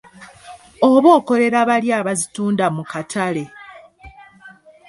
Oba 0.91 1.09
okolera 1.19 1.59
bali 1.69 1.89
abazitunda 1.99 2.65
mu 2.75 2.83
katale? 2.91 3.43